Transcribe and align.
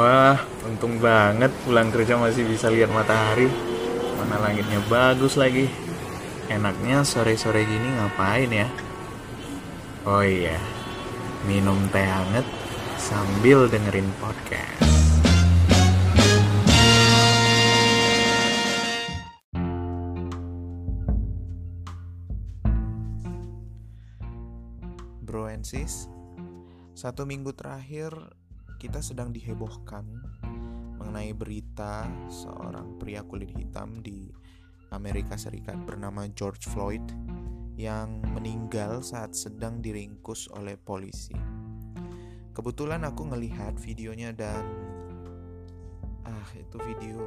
Wah, 0.00 0.40
untung 0.64 0.96
banget 0.96 1.52
pulang 1.60 1.92
kerja 1.92 2.16
masih 2.16 2.48
bisa 2.48 2.72
lihat 2.72 2.88
matahari. 2.88 3.52
Mana 4.16 4.40
langitnya 4.40 4.80
bagus 4.88 5.36
lagi. 5.36 5.68
Enaknya 6.48 7.04
sore-sore 7.04 7.68
gini 7.68 7.84
ngapain 8.00 8.48
ya? 8.48 8.64
Oh 10.08 10.24
iya, 10.24 10.56
minum 11.44 11.76
teh 11.92 12.00
hangat 12.00 12.48
sambil 12.96 13.68
dengerin 13.68 14.08
podcast. 14.16 14.88
Bro 25.20 25.52
and 25.52 25.68
sis, 25.68 26.08
satu 26.96 27.28
minggu 27.28 27.52
terakhir 27.52 28.39
kita 28.80 29.04
sedang 29.04 29.28
dihebohkan 29.28 30.08
mengenai 30.96 31.36
berita 31.36 32.08
seorang 32.32 32.96
pria 32.96 33.20
kulit 33.20 33.52
hitam 33.52 34.00
di 34.00 34.32
Amerika 34.88 35.36
Serikat 35.36 35.76
bernama 35.84 36.24
George 36.32 36.64
Floyd 36.64 37.04
yang 37.76 38.24
meninggal 38.32 39.04
saat 39.04 39.36
sedang 39.36 39.84
diringkus 39.84 40.48
oleh 40.56 40.80
polisi. 40.80 41.36
Kebetulan 42.56 43.04
aku 43.04 43.28
ngelihat 43.28 43.76
videonya 43.76 44.32
dan 44.32 44.64
ah 46.24 46.48
itu 46.56 46.80
video 46.80 47.20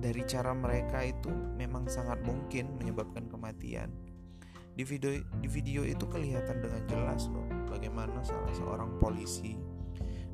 dari 0.00 0.24
cara 0.24 0.56
mereka 0.56 1.04
itu 1.04 1.28
memang 1.60 1.92
sangat 1.92 2.24
mungkin 2.24 2.72
menyebabkan 2.80 3.28
kematian. 3.28 3.92
Di 4.72 4.88
video 4.88 5.12
di 5.44 5.48
video 5.52 5.84
itu 5.84 6.08
kelihatan 6.08 6.64
dengan 6.64 6.82
jelas 6.88 7.28
loh 7.28 7.44
bagaimana 7.68 8.24
salah 8.24 8.52
seorang 8.56 8.96
polisi 8.96 9.71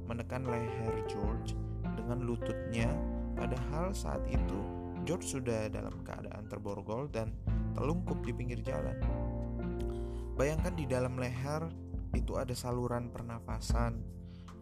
menekan 0.09 0.49
leher 0.49 1.05
George 1.05 1.53
dengan 1.85 2.25
lututnya 2.25 2.89
padahal 3.37 3.93
saat 3.93 4.25
itu 4.27 4.59
George 5.05 5.29
sudah 5.29 5.69
dalam 5.69 6.01
keadaan 6.03 6.49
terborgol 6.49 7.07
dan 7.13 7.37
telungkup 7.77 8.25
di 8.25 8.33
pinggir 8.33 8.65
jalan. 8.65 8.97
Bayangkan 10.35 10.75
di 10.75 10.89
dalam 10.89 11.21
leher 11.21 11.69
itu 12.17 12.35
ada 12.41 12.57
saluran 12.57 13.13
pernafasan, 13.13 14.01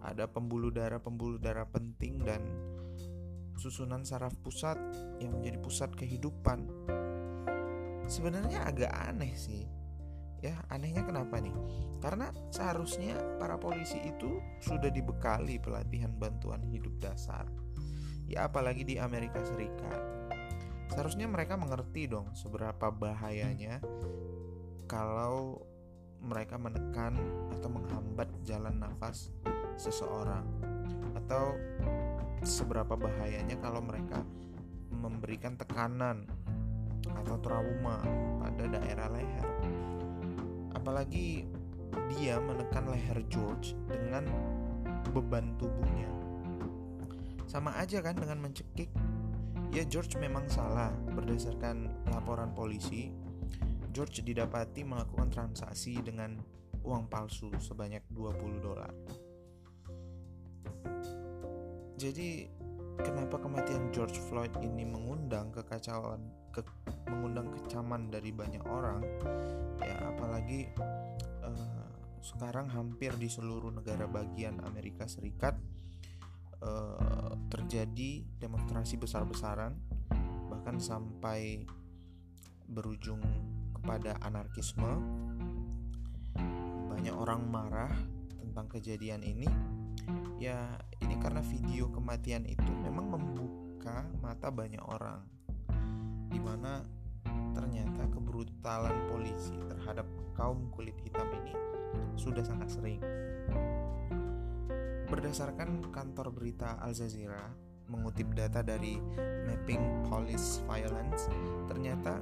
ada 0.02 0.26
pembuluh 0.26 0.74
darah-pembuluh 0.74 1.38
darah 1.38 1.66
penting 1.70 2.20
dan 2.26 2.42
susunan 3.56 4.04
saraf 4.04 4.36
pusat 4.44 4.76
yang 5.18 5.32
menjadi 5.40 5.58
pusat 5.58 5.90
kehidupan 5.96 6.68
sebenarnya 8.06 8.62
agak 8.68 8.92
aneh 8.92 9.34
sih 9.34 9.66
ya 10.46 10.56
anehnya 10.70 11.02
kenapa 11.02 11.42
nih? 11.42 11.54
Karena 11.98 12.30
seharusnya 12.54 13.18
para 13.42 13.58
polisi 13.58 13.98
itu 14.06 14.38
sudah 14.62 14.88
dibekali 14.92 15.58
pelatihan 15.58 16.14
bantuan 16.14 16.62
hidup 16.70 16.94
dasar. 17.02 17.50
Ya 18.30 18.46
apalagi 18.46 18.86
di 18.86 18.98
Amerika 18.98 19.42
Serikat. 19.42 19.98
Seharusnya 20.86 21.26
mereka 21.26 21.58
mengerti 21.58 22.06
dong 22.06 22.30
seberapa 22.38 22.94
bahayanya 22.94 23.82
kalau 24.86 25.66
mereka 26.22 26.58
menekan 26.58 27.18
atau 27.58 27.68
menghambat 27.70 28.30
jalan 28.46 28.78
nafas 28.78 29.34
seseorang. 29.74 30.46
Atau 31.18 31.58
seberapa 32.46 32.94
bahayanya 32.94 33.58
kalau 33.58 33.82
mereka 33.82 34.22
memberikan 34.94 35.58
tekanan 35.58 36.26
atau 37.06 37.36
trauma 37.42 38.02
pada 38.42 38.64
daerah 38.78 39.10
leher. 39.10 39.46
Apalagi 40.86 41.42
dia 42.14 42.38
menekan 42.38 42.86
leher 42.86 43.18
George 43.26 43.74
dengan 43.90 44.22
beban 45.10 45.58
tubuhnya. 45.58 46.06
Sama 47.50 47.74
aja 47.74 47.98
kan 47.98 48.14
dengan 48.14 48.38
mencekik. 48.46 48.86
Ya 49.74 49.82
George 49.82 50.14
memang 50.14 50.46
salah 50.46 50.94
berdasarkan 51.10 51.90
laporan 52.14 52.54
polisi. 52.54 53.10
George 53.90 54.22
didapati 54.22 54.86
melakukan 54.86 55.26
transaksi 55.34 55.98
dengan 55.98 56.38
uang 56.86 57.10
palsu 57.10 57.50
sebanyak 57.58 58.06
20 58.14 58.62
dolar. 58.62 58.94
Jadi 61.98 62.46
kenapa 63.02 63.42
kematian 63.42 63.90
George 63.90 64.22
Floyd 64.30 64.54
ini 64.62 64.86
mengundang 64.86 65.50
kekacauan 65.50 66.30
ke, 66.54 66.62
mengundang 67.06 67.50
kecaman 67.54 68.10
dari 68.10 68.30
banyak 68.34 68.62
orang 68.66 69.02
ya 69.82 69.96
apalagi 70.10 70.70
uh, 71.44 71.86
sekarang 72.24 72.66
hampir 72.72 73.14
di 73.14 73.30
seluruh 73.30 73.70
negara 73.70 74.10
bagian 74.10 74.58
Amerika 74.66 75.06
Serikat 75.06 75.54
uh, 76.62 77.32
terjadi 77.46 78.26
demonstrasi 78.42 78.98
besar-besaran 78.98 79.78
bahkan 80.50 80.82
sampai 80.82 81.62
berujung 82.66 83.22
kepada 83.78 84.18
anarkisme. 84.18 84.98
Banyak 86.90 87.14
orang 87.14 87.46
marah 87.46 87.94
tentang 88.42 88.66
kejadian 88.66 89.22
ini. 89.22 89.46
Ya 90.42 90.82
ini 90.98 91.16
karena 91.22 91.40
video 91.46 91.86
kematian 91.94 92.44
itu 92.50 92.66
memang 92.82 93.14
membuka 93.14 94.04
mata 94.18 94.50
banyak 94.50 94.82
orang 94.82 95.22
di 96.26 96.42
mana 96.42 96.82
ternyata 97.56 98.04
kebrutalan 98.12 98.92
polisi 99.08 99.56
terhadap 99.72 100.04
kaum 100.36 100.68
kulit 100.76 100.94
hitam 101.00 101.24
ini 101.32 101.56
sudah 102.20 102.44
sangat 102.44 102.68
sering. 102.68 103.00
Berdasarkan 105.08 105.88
kantor 105.88 106.34
berita 106.34 106.76
Al 106.84 106.92
Jazeera 106.92 107.48
mengutip 107.88 108.34
data 108.34 108.60
dari 108.60 108.98
Mapping 109.46 110.10
Police 110.10 110.60
Violence 110.66 111.30
ternyata 111.70 112.18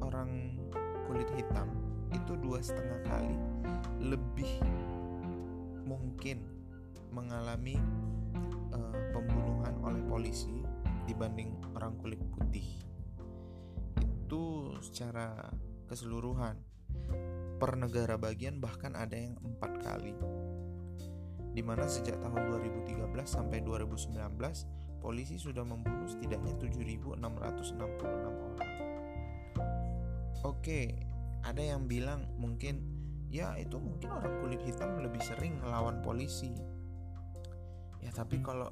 orang 0.00 0.56
kulit 1.04 1.28
hitam 1.36 1.68
itu 2.16 2.32
dua 2.40 2.64
setengah 2.64 3.00
kali 3.04 3.36
lebih 4.00 4.48
mungkin 5.84 6.40
mengalami 7.12 7.76
uh, 8.72 8.96
pembunuhan 9.12 9.76
oleh 9.84 10.02
polisi 10.08 10.64
dibanding 11.04 11.52
orang 11.76 11.92
kulit 12.00 12.20
putih 12.32 12.85
itu 14.26 14.74
secara 14.82 15.54
keseluruhan. 15.86 16.58
Per 17.56 17.72
negara 17.78 18.18
bagian 18.18 18.58
bahkan 18.58 18.98
ada 18.98 19.14
yang 19.14 19.38
empat 19.38 19.78
kali. 19.86 20.18
Di 21.54 21.62
mana 21.62 21.86
sejak 21.86 22.18
tahun 22.18 22.50
2013 22.58 23.06
sampai 23.24 23.62
2019 23.62 24.18
polisi 24.98 25.38
sudah 25.38 25.62
membunuh 25.62 26.10
setidaknya 26.10 26.58
7.666 26.58 27.22
orang. 28.26 28.66
Oke 30.42 30.98
ada 31.46 31.62
yang 31.62 31.86
bilang 31.86 32.26
mungkin 32.42 32.82
ya 33.30 33.54
itu 33.54 33.78
mungkin 33.78 34.10
orang 34.10 34.42
kulit 34.42 34.58
hitam 34.66 34.98
lebih 34.98 35.22
sering 35.22 35.62
melawan 35.62 36.02
polisi. 36.02 36.50
Ya 38.02 38.10
tapi 38.10 38.42
kalau 38.42 38.68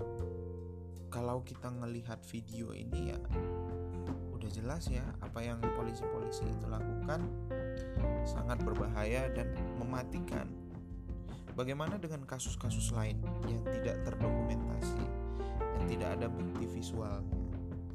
kalau 1.14 1.46
kita 1.46 1.70
ngelihat 1.70 2.26
video 2.26 2.74
ini 2.74 3.14
ya 3.14 3.18
udah 4.44 4.52
jelas 4.52 4.84
ya 4.92 5.00
apa 5.24 5.40
yang 5.40 5.56
polisi-polisi 5.72 6.44
itu 6.44 6.68
lakukan 6.68 7.24
sangat 8.28 8.60
berbahaya 8.60 9.32
dan 9.32 9.48
mematikan. 9.80 10.44
Bagaimana 11.56 11.96
dengan 11.96 12.28
kasus-kasus 12.28 12.92
lain 12.92 13.24
yang 13.48 13.64
tidak 13.72 14.04
terdokumentasi 14.04 15.00
yang 15.80 15.84
tidak 15.88 16.08
ada 16.20 16.26
bukti 16.28 16.68
visualnya? 16.68 17.40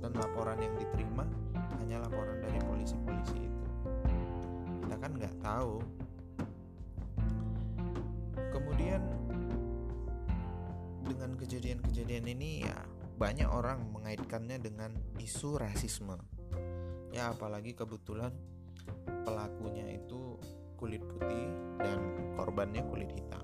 Dan 0.02 0.18
laporan 0.18 0.58
yang 0.58 0.74
diterima 0.74 1.22
hanya 1.78 2.02
laporan 2.02 2.42
dari 2.42 2.58
polisi-polisi 2.66 3.46
itu. 3.46 3.66
Kita 4.90 4.96
kan 4.98 5.12
nggak 5.22 5.36
tahu. 5.46 5.86
Kemudian 8.50 9.06
dengan 11.06 11.38
kejadian-kejadian 11.38 12.26
ini 12.26 12.66
ya 12.66 12.78
banyak 13.22 13.46
orang 13.46 13.86
mengaitkannya 13.94 14.58
dengan 14.58 14.98
isu 15.22 15.62
rasisme. 15.62 16.39
Ya 17.10 17.34
apalagi 17.34 17.74
kebetulan 17.74 18.34
pelakunya 19.26 19.98
itu 19.98 20.38
kulit 20.80 21.04
putih 21.04 21.48
dan 21.82 22.00
korbannya 22.40 22.86
kulit 22.88 23.12
hitam. 23.12 23.44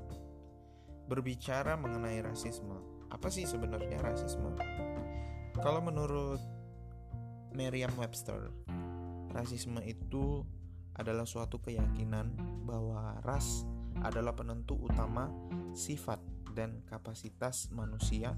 Berbicara 1.06 1.78
mengenai 1.78 2.24
rasisme, 2.24 2.80
apa 3.12 3.28
sih 3.30 3.46
sebenarnya 3.46 4.02
rasisme? 4.02 4.56
Kalau 5.60 5.84
menurut 5.84 6.42
Merriam-Webster, 7.54 8.52
rasisme 9.36 9.84
itu 9.84 10.44
adalah 10.96 11.28
suatu 11.28 11.60
keyakinan 11.60 12.40
bahwa 12.64 13.20
ras 13.22 13.68
adalah 14.00 14.32
penentu 14.36 14.80
utama 14.80 15.28
sifat 15.76 16.20
dan 16.56 16.84
kapasitas 16.88 17.68
manusia 17.72 18.36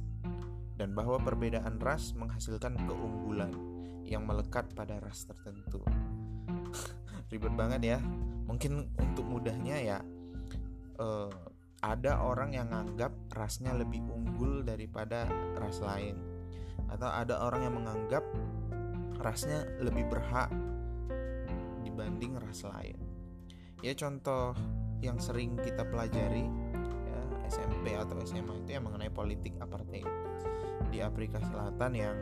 dan 0.78 0.94
bahwa 0.94 1.22
perbedaan 1.22 1.78
ras 1.78 2.14
menghasilkan 2.18 2.78
keunggulan 2.86 3.77
yang 4.08 4.24
melekat 4.24 4.72
pada 4.72 4.98
ras 5.04 5.28
tertentu. 5.28 5.84
Ribet 7.32 7.54
banget 7.54 7.82
ya. 7.84 8.00
Mungkin 8.48 8.96
untuk 8.96 9.28
mudahnya 9.28 9.78
ya 9.84 10.00
uh, 10.98 11.30
ada 11.82 12.26
orang 12.26 12.58
yang 12.58 12.68
menganggap 12.70 13.14
rasnya 13.38 13.76
lebih 13.78 14.02
unggul 14.10 14.66
daripada 14.66 15.30
ras 15.58 15.78
lain 15.78 16.18
atau 16.90 17.10
ada 17.10 17.44
orang 17.46 17.62
yang 17.70 17.76
menganggap 17.78 18.24
rasnya 19.22 19.66
lebih 19.82 20.10
berhak 20.10 20.50
dibanding 21.86 22.38
ras 22.42 22.66
lain 22.66 22.98
ya 23.86 23.94
contoh 23.94 24.58
yang 25.06 25.22
sering 25.22 25.54
kita 25.62 25.86
pelajari 25.86 26.50
ya, 27.06 27.20
SMP 27.46 27.94
atau 27.94 28.18
SMA 28.26 28.66
itu 28.66 28.70
yang 28.74 28.90
mengenai 28.90 29.14
politik 29.14 29.54
apartheid 29.62 30.08
di 30.90 31.04
Afrika 31.04 31.38
Selatan 31.46 31.92
yang 31.94 32.16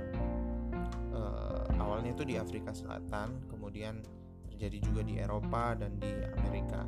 awalnya 1.85 2.17
itu 2.17 2.25
di 2.25 2.41
Afrika 2.41 2.73
Selatan 2.73 3.45
kemudian 3.47 4.01
terjadi 4.49 4.77
juga 4.81 5.01
di 5.05 5.21
Eropa 5.21 5.77
dan 5.77 6.01
di 6.01 6.09
Amerika 6.09 6.81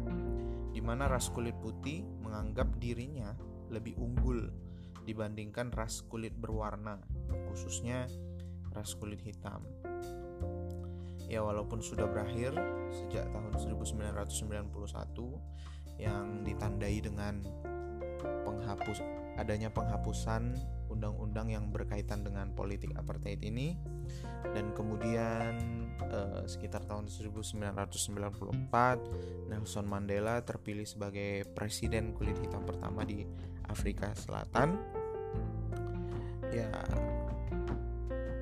di 0.74 0.82
mana 0.82 1.06
ras 1.10 1.30
kulit 1.30 1.54
putih 1.58 2.06
menganggap 2.22 2.70
dirinya 2.82 3.34
lebih 3.74 3.98
unggul 3.98 4.50
dibandingkan 5.08 5.72
ras 5.72 6.04
kulit 6.04 6.36
berwarna, 6.36 7.00
khususnya 7.48 8.12
ras 8.76 8.92
kulit 9.00 9.24
hitam. 9.24 9.64
Ya 11.32 11.40
walaupun 11.44 11.80
sudah 11.80 12.12
berakhir 12.12 12.52
sejak 12.92 13.32
tahun 13.32 13.56
1991 13.58 14.68
yang 15.98 16.44
ditandai 16.44 17.02
dengan 17.02 17.42
penghapus 18.46 19.02
adanya 19.38 19.70
penghapusan 19.70 20.58
undang-undang 20.90 21.54
yang 21.54 21.70
berkaitan 21.70 22.26
dengan 22.26 22.50
politik 22.58 22.98
apartheid 22.98 23.38
ini. 23.46 23.78
Dan 24.54 24.74
kemudian 24.74 25.54
eh, 26.02 26.42
sekitar 26.50 26.90
tahun 26.90 27.06
1994 27.08 29.52
Nelson 29.52 29.86
Mandela 29.86 30.42
terpilih 30.42 30.90
sebagai 30.90 31.46
presiden 31.54 32.18
kulit 32.18 32.42
hitam 32.42 32.66
pertama 32.66 33.06
di 33.06 33.22
Afrika 33.70 34.10
Selatan. 34.18 34.82
Ya 36.50 36.72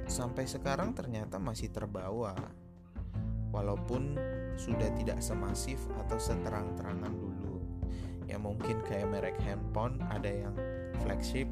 sampai 0.05 0.45
sekarang 0.47 0.95
ternyata 0.95 1.41
masih 1.41 1.73
terbawa. 1.73 2.37
Walaupun 3.51 4.19
sudah 4.59 4.91
tidak 4.99 5.23
semasif 5.23 5.79
atau 6.05 6.19
seterang-terangan 6.19 7.13
dulu. 7.15 7.63
Ya 8.27 8.35
mungkin 8.35 8.83
kayak 8.83 9.07
merek 9.07 9.37
handphone 9.43 10.03
ada 10.11 10.27
yang 10.27 10.55
flagship 11.01 11.49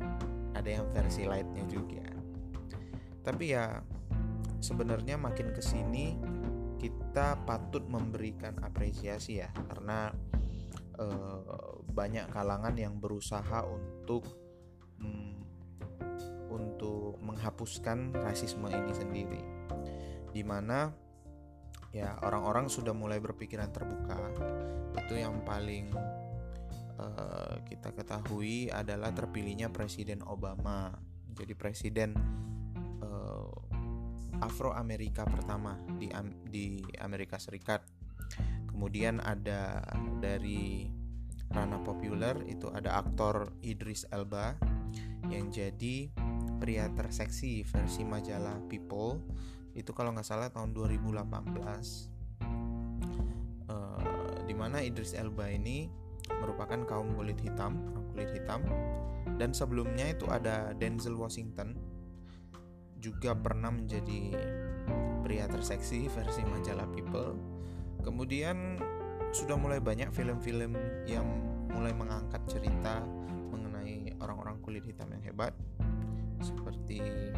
ada 0.54 0.70
yang 0.80 0.86
versi 0.94 1.26
lightnya 1.26 1.66
juga. 1.68 2.06
Tapi 3.24 3.56
ya 3.56 3.82
sebenarnya 4.64 5.20
makin 5.20 5.52
ke 5.52 5.60
sini 5.64 6.16
kita 6.80 7.44
patut 7.48 7.84
memberikan 7.88 8.60
apresiasi 8.62 9.40
ya. 9.44 9.50
Karena 9.52 10.12
e, 11.00 11.06
banyak 11.92 12.32
kalangan 12.32 12.76
yang 12.76 13.00
berusaha 13.00 13.66
untuk 13.68 14.28
mm, 15.00 15.36
untuk 16.54 17.18
menghapuskan 17.24 18.14
rasisme 18.14 18.70
ini 18.70 18.94
sendiri. 18.94 19.42
Di 20.32 20.44
mana 20.46 20.92
ya 21.94 22.18
orang-orang 22.22 22.68
sudah 22.68 22.92
mulai 22.92 23.18
berpikiran 23.24 23.72
terbuka. 23.72 24.18
Itu 25.00 25.18
yang 25.18 25.42
paling 25.48 25.92
uh, 27.00 27.62
kita 27.66 27.94
ketahui 27.94 28.70
adalah 28.70 29.14
terpilihnya 29.14 29.70
Presiden 29.74 30.22
Obama. 30.26 30.94
Jadi 31.34 31.54
presiden 31.58 32.14
uh, 33.02 33.50
Afro-Amerika 34.38 35.26
pertama 35.26 35.78
di 35.98 36.10
di 36.46 36.78
Amerika 37.02 37.42
Serikat. 37.42 37.82
Kemudian 38.70 39.22
ada 39.22 39.82
dari 40.22 40.90
ranah 41.54 41.82
populer 41.86 42.34
itu 42.50 42.70
ada 42.74 42.98
aktor 42.98 43.54
Idris 43.62 44.10
Elba 44.10 44.58
yang 45.30 45.54
jadi 45.54 46.10
pria 46.58 46.90
terseksi 46.94 47.66
versi 47.66 48.02
majalah 48.06 48.58
People. 48.70 49.22
Itu 49.74 49.94
kalau 49.94 50.14
nggak 50.14 50.26
salah 50.26 50.50
tahun 50.54 50.74
2018 50.74 51.34
uh, 53.70 54.46
di 54.46 54.54
mana 54.54 54.86
Idris 54.86 55.18
Elba 55.18 55.50
ini 55.50 56.03
merupakan 56.32 56.80
kaum 56.88 57.16
kulit 57.18 57.40
hitam 57.44 57.80
kulit 58.14 58.30
hitam 58.32 58.64
dan 59.42 59.52
sebelumnya 59.52 60.14
itu 60.14 60.30
ada 60.30 60.72
Denzel 60.78 61.18
Washington 61.18 61.74
juga 63.04 63.36
pernah 63.36 63.68
menjadi 63.68 64.32
pria 65.26 65.44
terseksi 65.48 66.08
versi 66.08 66.40
majalah 66.48 66.88
People. 66.92 67.36
Kemudian 68.00 68.80
sudah 69.36 69.60
mulai 69.60 69.84
banyak 69.84 70.14
film-film 70.14 70.76
yang 71.10 71.26
mulai 71.68 71.92
mengangkat 71.92 72.40
cerita 72.48 73.04
mengenai 73.52 74.14
orang-orang 74.24 74.62
kulit 74.64 74.86
hitam 74.88 75.10
yang 75.12 75.24
hebat 75.26 75.52
seperti 76.40 77.32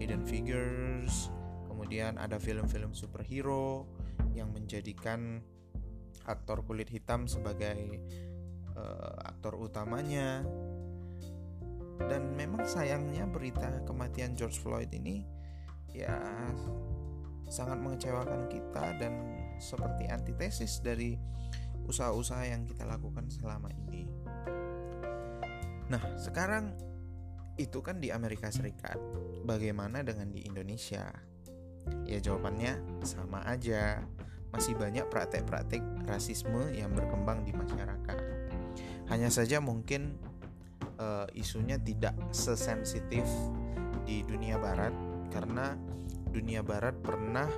Hidden 0.00 0.24
Figures. 0.24 1.28
Kemudian 1.68 2.20
ada 2.20 2.36
film-film 2.36 2.92
superhero 2.96 3.88
yang 4.36 4.52
menjadikan 4.52 5.40
aktor 6.28 6.62
kulit 6.62 6.92
hitam 6.92 7.24
sebagai 7.24 7.98
uh, 8.80 9.28
aktor 9.28 9.60
utamanya 9.60 10.40
dan 12.08 12.32
memang 12.32 12.64
sayangnya 12.64 13.28
berita 13.28 13.84
kematian 13.84 14.32
George 14.32 14.56
Floyd 14.56 14.88
ini 14.96 15.28
ya 15.92 16.16
sangat 17.50 17.76
mengecewakan 17.82 18.48
kita 18.48 18.96
dan 18.96 19.36
seperti 19.60 20.08
antitesis 20.08 20.80
dari 20.80 21.18
usaha-usaha 21.84 22.46
yang 22.46 22.62
kita 22.64 22.86
lakukan 22.86 23.26
selama 23.28 23.68
ini. 23.74 24.06
Nah, 25.90 26.02
sekarang 26.14 26.78
itu 27.58 27.82
kan 27.82 27.98
di 27.98 28.14
Amerika 28.14 28.48
Serikat. 28.54 28.96
Bagaimana 29.42 30.06
dengan 30.06 30.30
di 30.30 30.46
Indonesia? 30.46 31.10
Ya 32.06 32.22
jawabannya 32.22 33.02
sama 33.02 33.42
aja. 33.42 34.06
Masih 34.54 34.78
banyak 34.78 35.10
praktek-praktek 35.10 35.82
rasisme 36.06 36.70
yang 36.70 36.94
berkembang 36.94 37.42
di 37.42 37.50
masyarakat. 37.50 38.39
Hanya 39.10 39.26
saja 39.26 39.58
mungkin 39.58 40.14
uh, 41.02 41.26
isunya 41.34 41.76
tidak 41.82 42.14
sesensitif 42.30 43.26
di 44.06 44.22
dunia 44.22 44.56
barat 44.56 44.94
karena 45.34 45.74
dunia 46.30 46.62
barat 46.62 46.94
pernah 47.02 47.50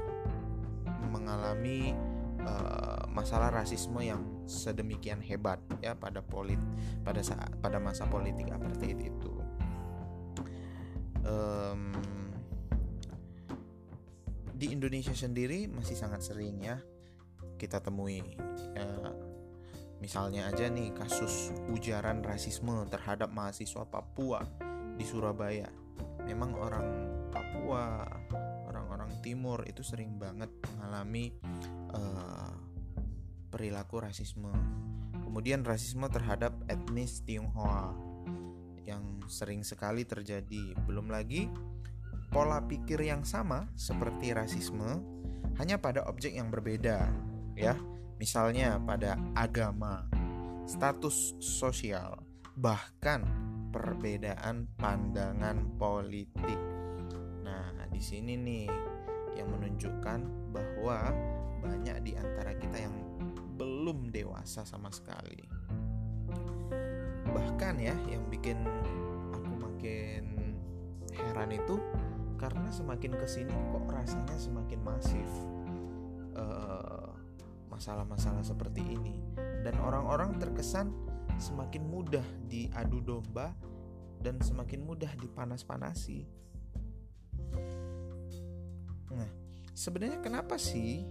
mengalami 1.12 1.92
uh, 2.40 3.04
masalah 3.12 3.52
rasisme 3.52 4.00
yang 4.00 4.24
sedemikian 4.48 5.20
hebat 5.20 5.60
ya 5.84 5.92
pada 5.92 6.24
polit 6.24 6.58
pada 7.04 7.20
saat 7.20 7.52
pada 7.60 7.76
masa 7.76 8.08
politik 8.08 8.48
apartheid 8.48 8.96
itu. 8.96 9.32
Um, 11.22 11.94
di 14.56 14.70
Indonesia 14.70 15.10
sendiri 15.10 15.66
masih 15.66 15.98
sangat 15.98 16.22
sering 16.22 16.62
ya 16.62 16.78
kita 17.58 17.82
temui 17.82 18.22
uh, 18.78 19.01
Misalnya 20.02 20.50
aja 20.50 20.66
nih 20.66 20.90
kasus 20.98 21.54
ujaran 21.70 22.26
rasisme 22.26 22.74
terhadap 22.90 23.30
mahasiswa 23.30 23.86
Papua 23.86 24.42
di 24.98 25.06
Surabaya. 25.06 25.70
Memang 26.26 26.58
orang 26.58 26.86
Papua, 27.30 28.02
orang-orang 28.66 29.22
timur 29.22 29.62
itu 29.62 29.86
sering 29.86 30.18
banget 30.18 30.50
mengalami 30.74 31.30
uh, 31.94 32.50
perilaku 33.46 34.02
rasisme. 34.02 34.50
Kemudian 35.22 35.62
rasisme 35.62 36.10
terhadap 36.10 36.50
etnis 36.66 37.22
Tionghoa 37.22 37.94
yang 38.82 39.22
sering 39.30 39.62
sekali 39.62 40.02
terjadi. 40.02 40.74
Belum 40.82 41.14
lagi 41.14 41.46
pola 42.34 42.58
pikir 42.66 42.98
yang 43.06 43.22
sama 43.22 43.70
seperti 43.78 44.34
rasisme 44.34 44.98
hanya 45.62 45.78
pada 45.78 46.02
objek 46.10 46.34
yang 46.34 46.50
berbeda, 46.50 47.06
ya 47.54 47.78
misalnya 48.22 48.78
pada 48.78 49.18
agama, 49.34 50.06
status 50.62 51.34
sosial, 51.42 52.22
bahkan 52.54 53.26
perbedaan 53.74 54.70
pandangan 54.78 55.74
politik. 55.74 56.60
Nah, 57.42 57.74
di 57.90 57.98
sini 57.98 58.38
nih 58.38 58.70
yang 59.34 59.50
menunjukkan 59.50 60.22
bahwa 60.54 61.10
banyak 61.66 61.98
di 62.06 62.14
antara 62.14 62.54
kita 62.54 62.78
yang 62.78 62.94
belum 63.58 64.14
dewasa 64.14 64.62
sama 64.62 64.94
sekali. 64.94 65.42
Bahkan 67.26 67.74
ya, 67.82 67.98
yang 68.06 68.22
bikin 68.30 68.62
aku 69.34 69.52
makin 69.66 70.54
heran 71.10 71.50
itu 71.50 71.74
karena 72.38 72.70
semakin 72.70 73.18
ke 73.18 73.26
sini 73.26 73.50
kok 73.74 73.90
rasanya 73.90 74.38
semakin 74.38 74.78
masif. 74.86 75.30
Uh, 76.38 77.01
masalah-masalah 77.72 78.44
seperti 78.44 78.84
ini 78.84 79.16
dan 79.64 79.80
orang-orang 79.80 80.36
terkesan 80.36 80.92
semakin 81.40 81.88
mudah 81.88 82.24
diadu 82.44 83.00
domba 83.00 83.56
dan 84.20 84.36
semakin 84.38 84.84
mudah 84.84 85.10
dipanas-panasi. 85.16 86.28
Nah, 89.10 89.30
sebenarnya 89.72 90.20
kenapa 90.20 90.60
sih 90.60 91.02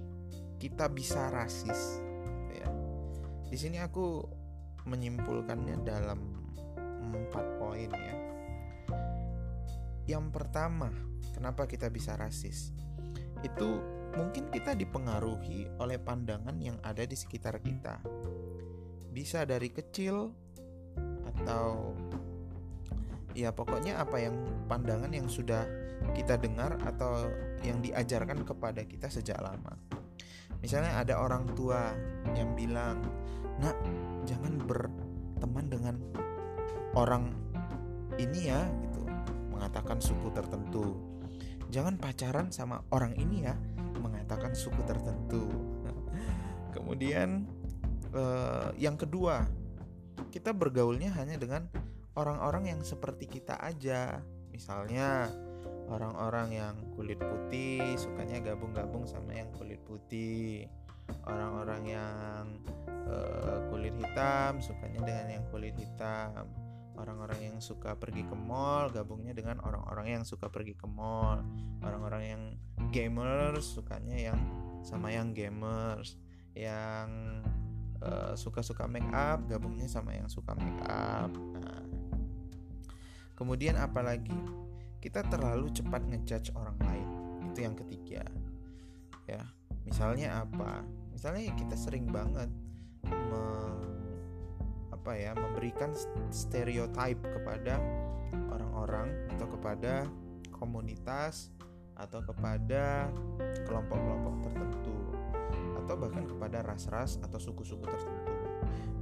kita 0.61 0.85
bisa 0.87 1.33
rasis? 1.33 1.99
Ya. 2.53 2.69
Di 3.49 3.57
sini 3.57 3.81
aku 3.81 4.23
menyimpulkannya 4.85 5.81
dalam 5.81 6.21
empat 7.01 7.45
poin 7.59 7.91
ya. 7.91 8.15
Yang 10.07 10.25
pertama, 10.33 10.89
kenapa 11.35 11.67
kita 11.67 11.91
bisa 11.91 12.15
rasis? 12.15 12.71
Itu 13.43 14.00
mungkin 14.15 14.51
kita 14.51 14.75
dipengaruhi 14.75 15.71
oleh 15.79 15.97
pandangan 16.01 16.55
yang 16.59 16.75
ada 16.83 17.03
di 17.07 17.15
sekitar 17.15 17.59
kita. 17.63 18.03
Bisa 19.11 19.43
dari 19.47 19.71
kecil 19.71 20.31
atau 21.31 21.95
ya 23.31 23.55
pokoknya 23.55 23.99
apa 23.99 24.19
yang 24.19 24.35
pandangan 24.67 25.11
yang 25.11 25.31
sudah 25.31 25.63
kita 26.11 26.35
dengar 26.35 26.75
atau 26.83 27.29
yang 27.63 27.79
diajarkan 27.79 28.43
kepada 28.43 28.83
kita 28.83 29.07
sejak 29.07 29.39
lama. 29.39 29.77
Misalnya 30.61 31.01
ada 31.01 31.17
orang 31.17 31.49
tua 31.57 31.89
yang 32.37 32.53
bilang, 32.53 33.01
"Nak, 33.57 33.77
jangan 34.29 34.61
berteman 34.61 35.65
dengan 35.71 35.95
orang 36.93 37.33
ini 38.21 38.51
ya," 38.51 38.61
gitu, 38.85 39.01
mengatakan 39.49 39.97
suku 39.97 40.29
tertentu. 40.29 40.97
Jangan 41.71 41.97
pacaran 41.97 42.51
sama 42.53 42.83
orang 42.93 43.15
ini 43.15 43.47
ya, 43.47 43.55
mengatakan 44.31 44.55
suku 44.55 44.79
tertentu. 44.87 45.43
Kemudian 46.75 47.43
eh, 48.15 48.69
yang 48.79 48.95
kedua, 48.95 49.43
kita 50.31 50.55
bergaulnya 50.55 51.11
hanya 51.19 51.35
dengan 51.35 51.67
orang-orang 52.15 52.71
yang 52.71 52.79
seperti 52.79 53.27
kita 53.27 53.59
aja. 53.59 54.23
Misalnya 54.55 55.27
orang-orang 55.91 56.55
yang 56.55 56.75
kulit 56.95 57.19
putih 57.19 57.99
sukanya 57.99 58.39
gabung-gabung 58.39 59.03
sama 59.03 59.35
yang 59.35 59.51
kulit 59.51 59.83
putih 59.83 60.63
orang-orang 61.27 61.83
yang 61.83 62.43
uh, 63.11 63.59
kulit 63.67 63.91
hitam 63.99 64.63
sukanya 64.63 65.03
dengan 65.03 65.27
yang 65.27 65.43
kulit 65.51 65.75
hitam 65.75 66.47
orang-orang 67.01 67.49
yang 67.51 67.57
suka 67.57 67.97
pergi 67.97 68.21
ke 68.21 68.37
mall 68.37 68.93
gabungnya 68.93 69.33
dengan 69.33 69.57
orang-orang 69.65 70.21
yang 70.21 70.23
suka 70.23 70.47
pergi 70.53 70.77
ke 70.77 70.85
mall. 70.85 71.41
Orang-orang 71.81 72.23
yang 72.23 72.43
gamers 72.93 73.65
sukanya 73.65 74.15
yang 74.31 74.39
sama 74.85 75.09
yang 75.09 75.33
gamers. 75.33 76.21
Yang 76.53 77.09
uh, 78.05 78.37
suka-suka 78.37 78.85
make 78.85 79.09
up 79.09 79.41
gabungnya 79.49 79.89
sama 79.89 80.13
yang 80.13 80.29
suka 80.29 80.53
make 80.53 80.81
up. 80.85 81.33
Nah, 81.33 81.81
kemudian 83.33 83.81
apalagi? 83.81 84.37
Kita 85.01 85.25
terlalu 85.25 85.73
cepat 85.73 86.05
ngejudge 86.05 86.53
orang 86.53 86.77
lain. 86.77 87.09
Itu 87.49 87.65
yang 87.65 87.73
ketiga. 87.73 88.21
Ya 89.25 89.41
misalnya 89.85 90.45
apa? 90.45 90.85
Misalnya 91.09 91.53
kita 91.57 91.73
sering 91.73 92.09
banget 92.09 92.49
me, 93.05 93.43
apa 95.01 95.17
ya 95.17 95.33
memberikan 95.33 95.97
stereotip 96.29 97.17
kepada 97.25 97.81
orang-orang 98.53 99.09
atau 99.33 99.49
kepada 99.49 100.05
komunitas 100.53 101.49
atau 101.97 102.21
kepada 102.21 103.09
kelompok-kelompok 103.65 104.45
tertentu 104.45 104.97
atau 105.81 105.95
bahkan 105.97 106.21
kepada 106.29 106.61
ras-ras 106.61 107.17
atau 107.25 107.41
suku-suku 107.41 107.81
tertentu. 107.81 108.29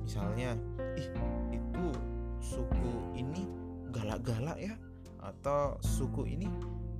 Misalnya 0.07 0.55
ih 0.95 1.11
itu 1.51 1.85
suku 2.39 3.19
ini 3.19 3.43
galak-galak 3.91 4.55
ya 4.55 4.79
atau 5.19 5.75
suku 5.83 6.31
ini 6.31 6.47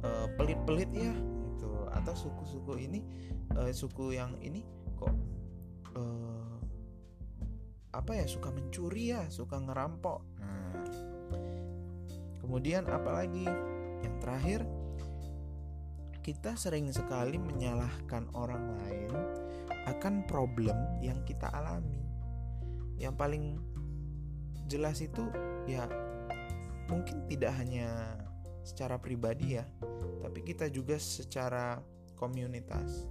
uh, 0.04 0.28
pelit-pelit 0.36 0.92
ya 0.92 1.16
gitu 1.56 1.88
atau 1.88 2.14
suku-suku 2.20 2.84
ini 2.84 3.00
uh, 3.56 3.72
suku 3.72 4.20
yang 4.20 4.36
ini 4.44 4.60
apa 7.90 8.12
ya 8.18 8.26
suka 8.30 8.54
mencuri 8.54 9.14
ya 9.16 9.26
suka 9.30 9.58
ngerampok. 9.58 10.22
Nah 10.42 10.84
kemudian 12.42 12.90
apalagi 12.90 13.46
yang 14.02 14.16
terakhir 14.18 14.66
kita 16.26 16.58
sering 16.58 16.90
sekali 16.90 17.38
menyalahkan 17.38 18.26
orang 18.34 18.78
lain 18.82 19.14
akan 19.86 20.26
problem 20.26 20.76
yang 21.02 21.22
kita 21.26 21.50
alami. 21.50 22.02
Yang 22.98 23.16
paling 23.16 23.46
jelas 24.70 25.02
itu 25.02 25.30
ya 25.66 25.86
mungkin 26.90 27.26
tidak 27.30 27.54
hanya 27.58 28.18
secara 28.66 28.98
pribadi 28.98 29.58
ya, 29.58 29.66
tapi 30.26 30.42
kita 30.42 30.70
juga 30.74 30.98
secara 30.98 31.82
komunitas, 32.18 33.06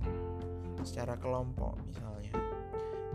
secara 0.82 1.14
kelompok 1.18 1.78
misalnya. 1.86 2.17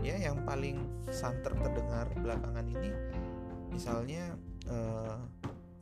Ya, 0.04 0.20
yang 0.20 0.44
paling 0.44 0.84
santer 1.08 1.56
terdengar 1.56 2.12
belakangan 2.20 2.68
ini 2.68 2.92
misalnya 3.72 4.36
uh, 4.70 5.18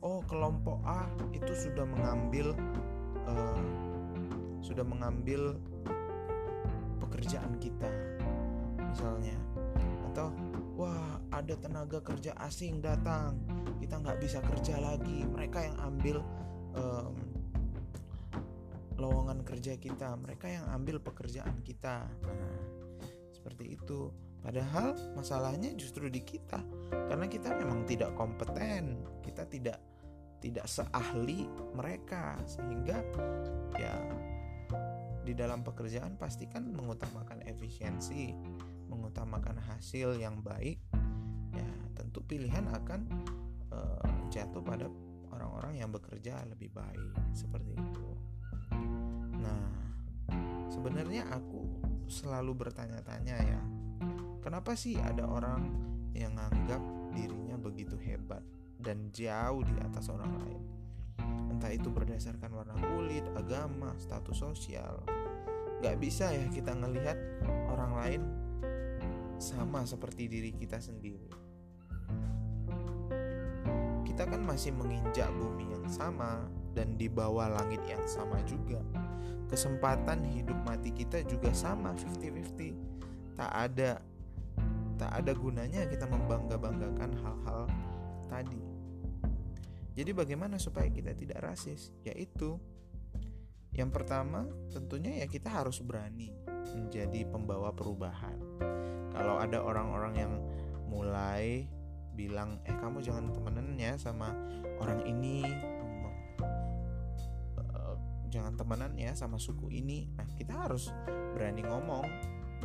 oh 0.01 0.23
kelompok 0.25 0.81
A 0.87 1.05
itu 1.35 1.51
sudah 1.53 1.83
mengambil 1.85 2.57
uh, 3.27 3.61
sudah 4.63 4.81
mengambil 4.87 5.59
pekerjaan 7.03 7.51
kita 7.59 7.91
misalnya. 8.79 9.35
Atau 10.09 10.31
wah 10.79 11.19
ada 11.29 11.59
tenaga 11.59 11.99
kerja 11.99 12.31
asing 12.47 12.79
datang 12.79 13.37
kita 13.83 13.99
nggak 13.99 14.23
bisa 14.23 14.39
kerja 14.39 14.79
lagi. 14.79 15.27
Mereka 15.27 15.67
yang 15.67 15.77
ambil 15.83 16.17
um, 16.79 17.13
lowongan 18.95 19.43
kerja 19.43 19.75
kita 19.75 20.15
mereka 20.15 20.47
yang 20.47 20.63
ambil 20.71 21.03
pekerjaan 21.03 21.59
kita. 21.59 22.07
Nah 22.23 22.72
seperti 23.43 23.75
itu. 23.75 24.07
Padahal 24.39 24.95
masalahnya 25.19 25.75
justru 25.75 26.07
di 26.07 26.23
kita. 26.23 26.63
Karena 26.87 27.27
kita 27.27 27.51
memang 27.59 27.83
tidak 27.83 28.15
kompeten. 28.15 29.03
Kita 29.19 29.43
tidak 29.51 29.83
tidak 30.39 30.63
seahli 30.63 31.43
mereka. 31.75 32.39
Sehingga 32.47 33.03
ya 33.75 33.95
di 35.27 35.35
dalam 35.35 35.59
pekerjaan 35.59 36.15
pastikan 36.15 36.71
mengutamakan 36.71 37.43
efisiensi 37.43 38.31
mengutamakan 38.87 39.59
hasil 39.59 40.15
yang 40.15 40.39
baik. 40.39 40.79
Ya 41.51 41.67
tentu 41.99 42.23
pilihan 42.23 42.63
akan 42.71 43.11
uh, 43.75 44.07
jatuh 44.31 44.63
pada 44.63 44.87
orang-orang 45.35 45.83
yang 45.83 45.91
bekerja 45.91 46.47
lebih 46.47 46.71
baik. 46.71 47.11
Seperti 47.35 47.75
itu. 47.75 48.12
Sebenarnya 50.73 51.29
aku 51.29 51.69
selalu 52.09 52.65
bertanya-tanya 52.65 53.37
ya, 53.37 53.61
kenapa 54.41 54.73
sih 54.73 54.97
ada 54.97 55.21
orang 55.29 55.69
yang 56.17 56.33
menganggap 56.33 56.81
dirinya 57.13 57.61
begitu 57.61 57.93
hebat 58.01 58.41
dan 58.81 59.13
jauh 59.13 59.61
di 59.61 59.75
atas 59.85 60.09
orang 60.09 60.33
lain? 60.41 60.61
Entah 61.53 61.69
itu 61.69 61.93
berdasarkan 61.93 62.49
warna 62.49 62.73
kulit, 62.89 63.21
agama, 63.37 63.93
status 64.01 64.33
sosial. 64.33 65.05
Gak 65.85 66.01
bisa 66.01 66.33
ya 66.33 66.49
kita 66.49 66.73
ngelihat 66.73 67.21
orang 67.69 67.91
lain 67.93 68.21
sama 69.37 69.85
seperti 69.85 70.25
diri 70.25 70.57
kita 70.57 70.81
sendiri. 70.81 71.29
Kita 74.09 74.25
kan 74.25 74.41
masih 74.41 74.73
menginjak 74.73 75.29
bumi 75.37 75.69
yang 75.69 75.85
sama 75.85 76.49
dan 76.73 76.97
di 76.97 77.05
bawah 77.05 77.61
langit 77.61 77.85
yang 77.85 78.01
sama 78.09 78.41
juga. 78.49 78.81
Kesempatan 79.49 80.23
hidup 80.25 80.57
mati 80.65 80.91
kita 80.93 81.21
juga 81.25 81.51
sama 81.53 81.93
50-50. 81.93 83.35
Tak 83.37 83.51
ada 83.51 84.01
tak 84.93 85.09
ada 85.09 85.31
gunanya 85.33 85.89
kita 85.89 86.05
membangga-banggakan 86.05 87.11
hal-hal 87.17 87.61
tadi. 88.29 88.61
Jadi 89.93 90.11
bagaimana 90.13 90.57
supaya 90.57 90.89
kita 90.89 91.13
tidak 91.13 91.41
rasis? 91.41 91.93
Yaitu 92.05 92.57
yang 93.73 93.89
pertama 93.89 94.45
tentunya 94.69 95.21
ya 95.21 95.25
kita 95.25 95.49
harus 95.49 95.81
berani 95.81 96.29
menjadi 96.77 97.25
pembawa 97.25 97.73
perubahan 97.73 98.37
kalau 99.13 99.41
ada 99.41 99.61
orang-orang 99.61 100.13
yang 100.13 100.33
mulai 100.85 101.65
bilang 102.13 102.61
eh 102.69 102.77
kamu 102.77 103.01
jangan 103.01 103.33
temenan 103.33 103.73
ya 103.73 103.97
sama 103.97 104.29
orang 104.77 105.01
ini 105.09 105.41
jangan 108.33 108.57
temenan 108.57 108.97
ya 108.97 109.13
sama 109.13 109.37
suku 109.37 109.69
ini. 109.69 110.09
Nah 110.17 110.25
kita 110.33 110.65
harus 110.65 110.89
berani 111.37 111.61
ngomong 111.61 112.05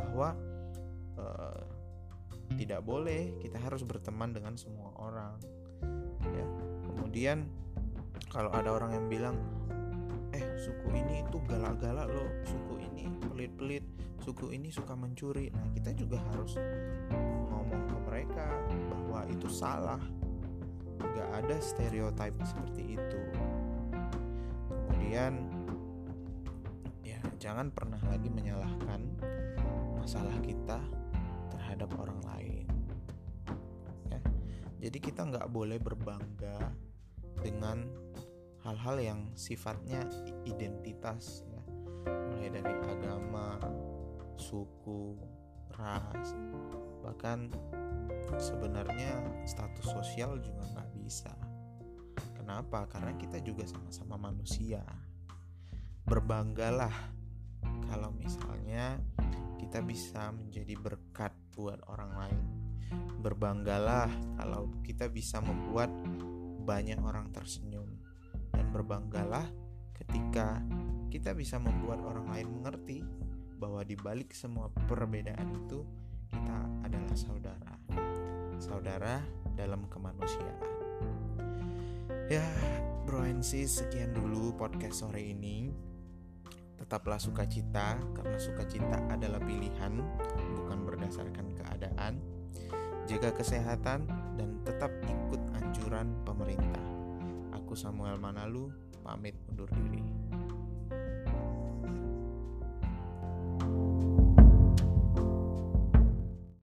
bahwa 0.01 0.33
uh, 1.21 1.63
tidak 2.57 2.81
boleh 2.81 3.37
kita 3.45 3.61
harus 3.61 3.85
berteman 3.85 4.33
dengan 4.33 4.57
semua 4.57 4.97
orang 4.97 5.37
ya. 6.25 6.47
Kemudian 6.89 7.45
kalau 8.33 8.49
ada 8.57 8.73
orang 8.73 8.97
yang 8.97 9.07
bilang 9.13 9.37
eh 10.33 10.45
suku 10.57 10.89
ini 10.97 11.25
itu 11.29 11.37
galak-galak 11.45 12.09
loh 12.09 12.31
suku 12.49 12.75
ini 12.89 13.13
pelit-pelit 13.29 13.85
suku 14.25 14.53
ini 14.53 14.73
suka 14.73 14.97
mencuri. 14.97 15.53
Nah 15.53 15.69
kita 15.77 15.93
juga 15.93 16.21
harus 16.33 16.57
ngomong 17.49 17.83
ke 17.89 17.97
mereka 18.09 18.49
bahwa 18.93 19.25
itu 19.29 19.49
salah. 19.49 20.01
Nggak 20.99 21.31
ada 21.45 21.57
stereotip 21.63 22.35
seperti 22.45 23.01
itu. 23.01 23.21
Kemudian 24.69 25.48
ya 27.09 27.21
jangan 27.41 27.73
pernah 27.73 28.01
lagi 28.05 28.29
menyalahkan 28.29 29.01
masalah 29.97 30.37
kita 30.45 30.77
terhadap 31.53 31.89
orang 31.97 32.21
lain 32.29 32.69
Jadi 34.79 34.99
kita 35.03 35.27
nggak 35.27 35.51
boleh 35.51 35.77
berbangga 35.83 36.71
dengan 37.43 37.83
hal-hal 38.63 38.97
yang 39.03 39.21
sifatnya 39.35 40.07
identitas 40.47 41.43
ya, 41.51 41.63
mulai 42.07 42.49
dari 42.49 42.75
agama, 42.87 43.59
suku, 44.39 45.19
ras, 45.75 46.31
bahkan 47.03 47.51
sebenarnya 48.39 49.19
status 49.51 49.83
sosial 49.83 50.39
juga 50.39 50.63
nggak 50.79 50.91
bisa. 50.95 51.35
Kenapa? 52.39 52.87
Karena 52.87 53.19
kita 53.19 53.43
juga 53.43 53.67
sama-sama 53.67 54.31
manusia. 54.31 54.87
Berbanggalah 56.09 57.13
kalau 57.93 58.11
misalnya 58.17 58.97
kita 59.61 59.85
bisa 59.85 60.33
menjadi 60.33 60.75
berkat 60.81 61.33
buat 61.53 61.83
orang 61.89 62.13
lain 62.17 62.45
Berbanggalah 63.19 64.09
kalau 64.39 64.71
kita 64.87 65.11
bisa 65.11 65.43
membuat 65.43 65.91
banyak 66.65 67.01
orang 67.01 67.29
tersenyum 67.35 67.99
dan 68.55 68.71
berbanggalah 68.71 69.45
ketika 69.97 70.63
kita 71.09 71.33
bisa 71.35 71.57
membuat 71.59 72.05
orang 72.05 72.29
lain 72.31 72.49
mengerti 72.61 73.03
bahwa 73.59 73.83
di 73.83 73.99
balik 73.99 74.31
semua 74.37 74.71
perbedaan 74.87 75.51
itu 75.67 75.83
kita 76.31 76.59
adalah 76.85 77.17
saudara. 77.17 77.73
Saudara 78.61 79.15
dalam 79.57 79.89
kemanusiaan. 79.91 80.63
Ya, 82.29 82.45
bro 83.09 83.25
and 83.25 83.43
sekian 83.43 84.13
dulu 84.13 84.55
podcast 84.55 85.03
sore 85.03 85.33
ini. 85.33 85.73
Tetaplah 86.89 87.21
sukacita 87.21 88.01
karena 88.17 88.41
sukacita 88.41 88.97
adalah 89.13 89.37
pilihan 89.45 89.93
bukan 90.57 90.89
berdasarkan 90.89 91.53
keadaan 91.53 92.17
jaga 93.05 93.29
kesehatan, 93.37 94.09
dan 94.37 94.61
tetap 94.65 94.89
ikut 95.05 95.41
anjuran 95.57 96.17
pemerintah. 96.25 96.85
Aku 97.57 97.77
Samuel 97.77 98.17
Manalu, 98.17 98.73
pamit 99.05 99.37
undur 99.53 99.69
diri. 99.69 100.18